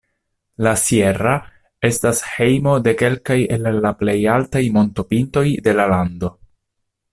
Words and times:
La 0.67 0.71
"sierra" 0.83 1.33
estas 1.89 2.21
hejmo 2.29 2.73
de 2.87 2.95
kelkaj 3.03 3.37
el 3.59 3.69
la 3.87 3.93
plej 4.01 4.17
altaj 4.39 4.65
montopintoj 4.79 5.47
de 5.69 5.79
la 5.81 5.89
lando. 5.95 6.35